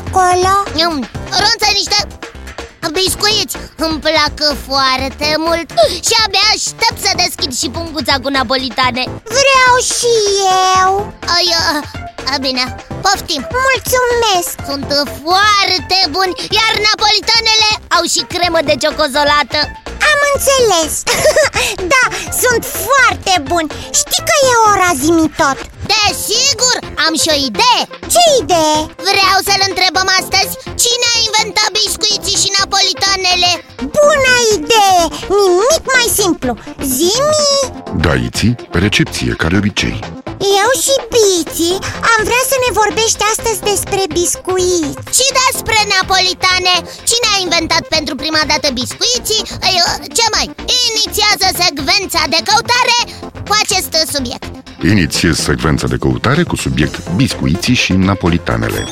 [0.00, 0.52] acolo?
[0.74, 1.08] Mm,
[1.42, 1.98] Ronță, niște
[2.92, 3.56] biscuiți.
[3.76, 4.36] Îmi plac
[4.68, 5.68] foarte mult.
[6.06, 9.02] Și abia aștept să deschid și punguța cu napolitane.
[9.38, 10.12] Vreau și
[10.76, 10.90] eu.
[11.36, 11.46] Ai,
[12.32, 12.64] a, bine,
[13.04, 13.42] poftim.
[13.66, 14.52] Mulțumesc.
[14.68, 14.86] Sunt
[15.24, 19.58] foarte buni Iar napolitanele au și cremă de ciocozolată
[20.10, 20.92] Am înțeles.
[21.92, 22.04] Da,
[22.42, 23.70] sunt foarte buni.
[24.00, 25.58] Știi că e ora zimi tot
[25.90, 26.76] Desigur,
[27.06, 27.80] am și o idee
[28.12, 28.78] Ce idee?
[29.10, 33.50] Vreau să-l întrebăm astăzi Cine a inventat biscuiții și napolitanele?
[33.98, 35.02] Bună idee!
[35.38, 36.52] Nimic mai simplu
[36.96, 37.50] Zimi!
[38.04, 39.98] Daiții, pe recepție, ca de obicei
[40.62, 41.78] Eu și Biții
[42.12, 46.74] am vrea să ne vorbești astăzi despre biscuiți Și despre napolitane
[47.10, 49.42] Cine a inventat pentru prima dată biscuiții?
[49.62, 49.78] Ei,
[50.12, 50.46] Ce mai?
[50.90, 52.98] Inițiază secvența de căutare
[53.48, 54.44] cu acest subiect
[54.82, 58.84] Inițiez secvența de căutare cu subiect biscuiții și napolitanele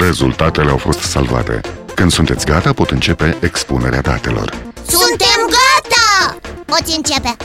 [0.00, 1.60] Rezultatele au fost salvate
[1.94, 4.54] Când sunteți gata, pot începe expunerea datelor
[4.88, 6.38] Suntem gata!
[6.64, 7.36] Poți începe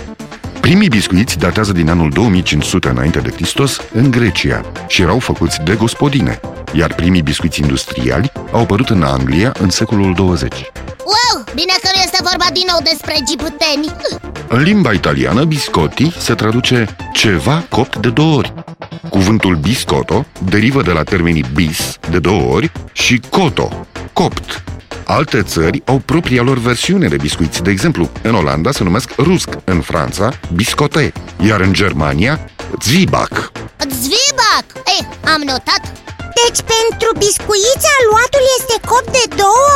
[0.60, 5.76] Primii biscuiți datează din anul 2500 înainte de Hristos în Grecia și erau făcuți de
[5.76, 6.40] gospodine,
[6.74, 10.54] iar primii biscuiți industriali au apărut în Anglia în secolul 20.
[10.54, 13.96] Wow, bine că nu este vorba din nou despre egipteni
[14.48, 18.54] În limba italiană, biscotti se traduce ceva copt de două ori.
[19.10, 24.64] Cuvântul biscotto derivă de la termenii bis, de două ori, și coto, copt.
[25.06, 27.64] Alte țări au propria lor versiune de biscuiți.
[27.64, 31.14] De exemplu, în Olanda se numesc rusc, în Franța, biscotte,
[31.46, 32.40] iar în Germania,
[32.82, 33.52] zwieback.
[33.90, 34.66] Zvibac!
[34.86, 36.09] Ei, am notat
[36.42, 39.76] Deci pentru biscuiți aluatul este copt de două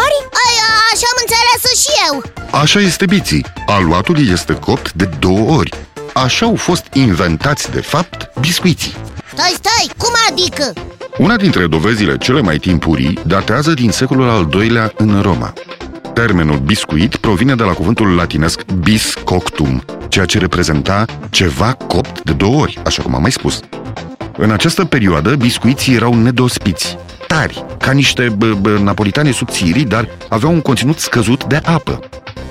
[0.00, 0.18] ori?
[0.44, 0.54] Ai,
[0.92, 2.14] așa am înțeles și eu
[2.60, 3.46] Așa este biții.
[3.66, 5.72] Aluatul este copt de două ori.
[6.14, 8.94] Așa au fost inventați, de fapt, biscuiții.
[9.32, 10.72] Stai, stai, cum adică?
[11.18, 15.52] Una dintre dovezile cele mai timpurii datează din secolul al II-lea în Roma.
[16.14, 22.32] Termenul biscuit provine de la cuvântul latinesc bis coctum, ceea ce reprezenta ceva copt de
[22.32, 23.60] două ori, așa cum am mai spus.
[24.40, 30.52] În această perioadă, biscuiții erau nedospiți, tari, ca niște b- b- napolitane subțiri, dar aveau
[30.52, 32.00] un conținut scăzut de apă.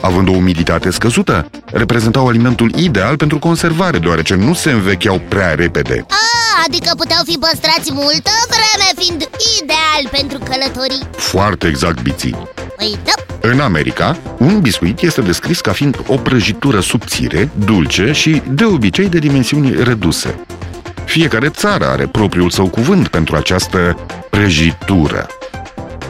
[0.02, 6.06] Având o umiditate scăzută, reprezentau alimentul ideal pentru conservare, deoarece nu se învecheau prea repede.
[6.10, 9.30] A, adică puteau fi păstrați multă vreme fiind
[9.62, 12.36] ideal pentru călătorii Foarte exact biții.
[12.78, 18.42] Păi da, În America, un biscuit este descris ca fiind o prăjitură subțire, dulce și
[18.50, 20.36] de obicei de dimensiuni reduse.
[21.18, 25.28] Fiecare țară are propriul său cuvânt pentru această prăjitură.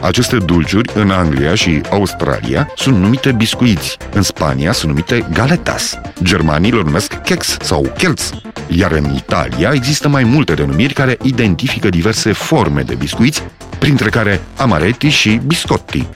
[0.00, 6.72] Aceste dulciuri în Anglia și Australia sunt numite biscuiți, în Spania sunt numite galetas, germanii
[6.72, 8.30] le numesc kex sau kelz,
[8.66, 13.42] iar în Italia există mai multe denumiri care identifică diverse forme de biscuiți,
[13.78, 16.06] printre care amaretti și biscotti.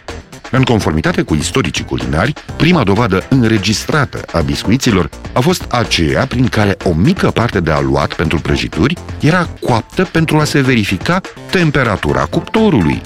[0.55, 6.77] În conformitate cu istoricii culinari, prima dovadă înregistrată a biscuiților a fost aceea prin care
[6.85, 11.21] o mică parte de aluat pentru prăjituri era coaptă pentru a se verifica
[11.51, 13.03] temperatura cuptorului.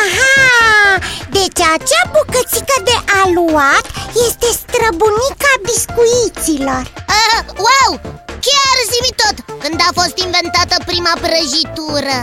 [0.00, 0.98] Aha!
[1.30, 3.84] Deci acea bucățică de aluat
[4.28, 7.90] este străbunica biscuiților a, wow,
[8.46, 12.16] chiar zi tot Când a fost inventată prima prăjitură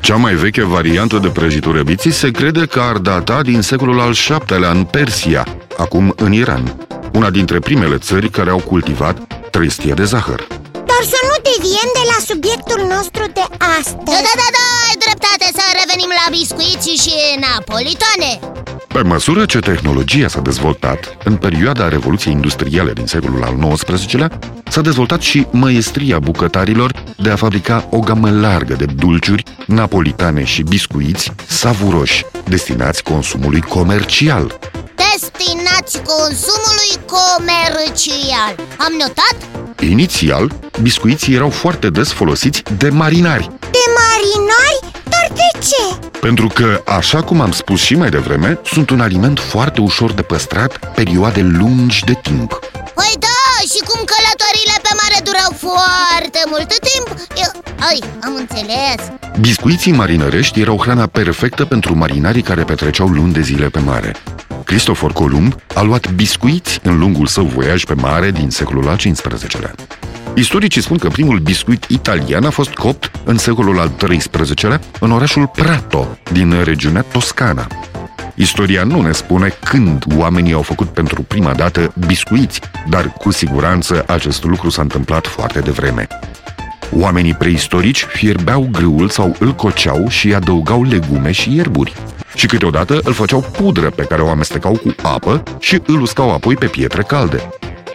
[0.00, 4.12] Cea mai veche variantă de prăjitură biții se crede că ar data din secolul al
[4.12, 6.76] VII-lea în Persia, acum în Iran,
[7.12, 9.16] una dintre primele țări care au cultivat
[9.50, 10.46] trestie de zahăr.
[10.72, 13.46] Dar să nu deviem de la subiectul nostru de
[13.78, 18.32] astăzi Da, da, da, da, ai dreptate să revenim la biscuiți și napolitane
[18.88, 24.38] Pe măsură ce tehnologia s-a dezvoltat, în perioada Revoluției Industriale din secolul al XIX-lea,
[24.68, 30.62] s-a dezvoltat și măestria bucătarilor de a fabrica o gamă largă de dulciuri, napolitane și
[30.62, 34.58] biscuiți savuroși, destinați consumului comercial.
[34.94, 39.36] Destinați consumului comercial Am notat?
[39.80, 40.52] Inițial,
[40.82, 44.67] biscuiții erau foarte des folosiți de marinari, De marinari?
[45.52, 46.08] Dar de ce?
[46.20, 50.22] pentru că, așa cum am spus și mai devreme, sunt un aliment foarte ușor de
[50.22, 52.58] păstrat perioade lungi de timp.
[52.94, 57.62] Păi da, și cum călătorile pe mare durau foarte mult timp eu...
[57.88, 59.10] Ai, am înțeles
[59.40, 64.14] Biscuiții marinărești erau hrana perfectă pentru marinarii care petreceau luni de zile pe mare.
[64.64, 69.74] Cristofor Columb a luat biscuiți în lungul său voiaj pe mare din secolul al XV-lea.
[70.38, 75.46] Istoricii spun că primul biscuit italian a fost copt în secolul al XIII-lea în orașul
[75.46, 77.66] Prato, din regiunea Toscana.
[78.34, 84.04] Istoria nu ne spune când oamenii au făcut pentru prima dată biscuiți, dar cu siguranță
[84.06, 86.06] acest lucru s-a întâmplat foarte devreme.
[86.92, 91.92] Oamenii preistorici fierbeau grâul sau îl coceau și adăugau legume și ierburi.
[92.34, 96.54] Și câteodată îl făceau pudră pe care o amestecau cu apă și îl uscau apoi
[96.54, 97.48] pe pietre calde.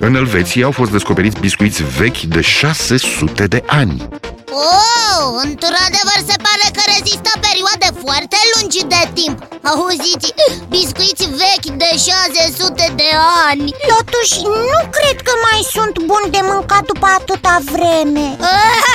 [0.06, 4.08] În Elveția au fost descoperiți biscuiți vechi de 600 de ani.
[4.50, 9.38] Oh, într-adevăr se pare că rezistă perioade foarte lungi de timp.
[9.72, 10.34] Auziți,
[10.70, 13.10] biscuiți vechi de 600 de
[13.50, 13.66] ani.
[13.94, 14.38] Totuși,
[14.72, 18.38] nu cred că mai sunt buni de mâncat după atâta vreme.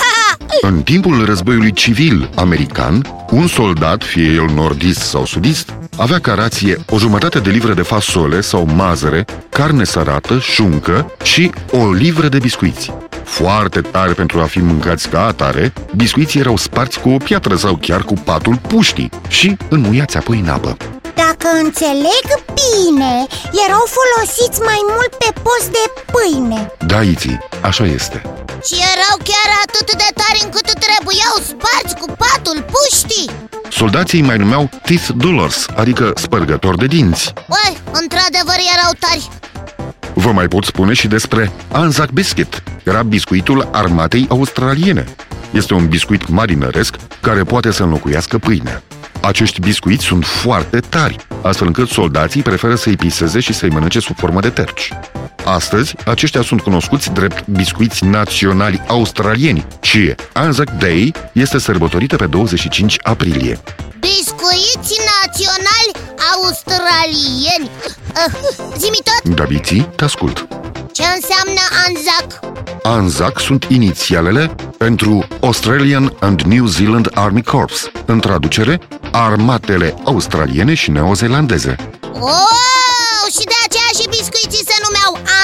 [0.71, 6.85] În timpul războiului civil american, un soldat, fie el nordist sau sudist, avea ca rație
[6.91, 12.39] o jumătate de livră de fasole sau mazăre, carne sărată, șuncă și o livră de
[12.39, 12.93] biscuiți.
[13.25, 17.77] Foarte tare pentru a fi mâncați ca atare, biscuiții erau sparți cu o piatră sau
[17.77, 20.77] chiar cu patul puștii și înmuiați apoi în apă.
[21.15, 22.27] Dacă înțeleg
[22.61, 23.13] bine,
[23.67, 28.19] erau folosiți mai mult pe post de pâine Da, Iții, așa este.
[28.67, 34.37] Și erau chiar atât de tari încât trebuiau sparți cu patul puștii Soldații îi mai
[34.37, 37.33] numeau teeth dullers, adică spărgători de dinți.
[37.37, 39.29] Oi, într-adevăr erau tari
[40.15, 42.63] Vă mai pot spune și despre Anzac Biscuit.
[42.85, 45.05] Era biscuitul armatei australiene.
[45.51, 48.83] Este un biscuit marinăresc care poate să înlocuiască pâinea.
[49.21, 54.17] Acești biscuiți sunt foarte tari, astfel încât soldații preferă să-i piseze și să-i mănânce sub
[54.17, 54.93] formă de terci.
[55.55, 62.97] Astăzi, aceștia sunt cunoscuți drept biscuiți naționali australieni și Anzac Day este sărbătorită pe 25
[63.03, 63.61] aprilie.
[64.01, 65.93] Biscuiți naționali
[66.35, 68.35] australieni uh,
[68.77, 70.47] Zimi tot, Daviții, te ascult.
[70.93, 72.57] ce înseamnă Anzac?
[72.83, 78.81] ANZAC sunt inițialele pentru Australian and New Zealand Army Corps, în traducere,
[79.13, 81.77] armatele australiene și neozelandeze.
[82.21, 82.88] Oh,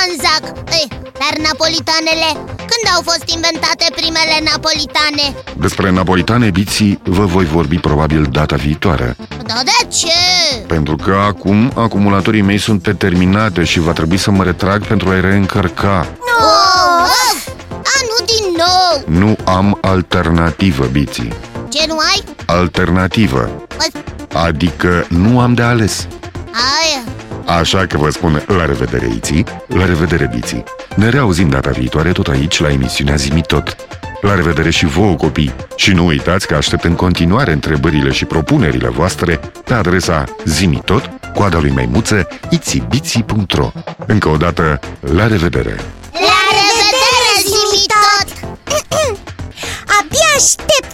[0.05, 0.43] Anzac
[0.73, 5.45] Ei, Dar napolitanele, când au fost inventate primele napolitane?
[5.57, 9.17] Despre napolitane, biții, vă voi vorbi probabil data viitoare.
[9.29, 10.65] Da, de ce?
[10.67, 15.21] Pentru că acum acumulatorii mei sunt determinate și va trebui să mă retrag pentru a-i
[15.21, 16.07] reîncărca.
[16.41, 17.49] Oh, of!
[17.71, 19.19] A, nu din nou!
[19.21, 21.33] Nu am alternativă, biții.
[21.69, 22.25] Ce nu ai?
[22.47, 23.51] Alternativă.
[23.77, 24.03] Păi,
[24.43, 26.07] Adică nu am de ales.
[26.53, 27.04] Aia
[27.47, 30.65] Așa că vă spun la revedere, Iții, la revedere, Biții.
[30.97, 33.77] Ne reauzim data viitoare tot aici, la emisiunea Zimi Tot.
[34.21, 35.55] La revedere și vouă, copii!
[35.77, 41.59] Și nu uitați că aștept în continuare întrebările și propunerile voastre pe adresa zimitot, coada
[41.59, 43.73] lui maimuță, itibiții.ro
[44.07, 45.81] Încă o dată, la revedere!
[46.13, 48.29] La revedere, zimi tot!
[49.99, 50.94] Abia aștept ca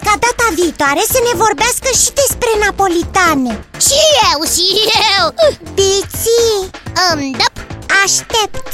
[0.61, 3.53] viitoare să ne vorbească și despre napolitane.
[3.85, 3.99] Și
[4.29, 4.67] eu, și
[5.15, 5.25] eu.
[5.77, 6.59] Biții,
[7.09, 7.47] Îmi dă
[8.03, 8.65] aștept.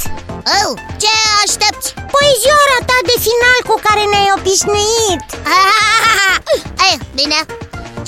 [0.58, 1.12] Oh, ce
[1.42, 1.88] aștepți?
[2.14, 5.22] Poezioara ta de final cu care ne-ai obișnuit.
[6.88, 7.40] Ei, bine.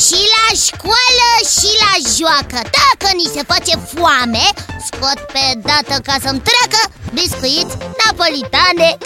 [0.05, 2.59] Și la școală și la joacă.
[2.79, 4.45] Dacă ni se face foame
[4.87, 6.81] Scot pe dată ca să-mi treacă
[7.19, 8.91] Biscuiți napolitane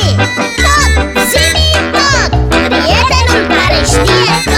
[1.32, 4.51] Zenimac, prietenul care știe.